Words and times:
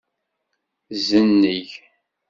Zenneg. 1.07 1.69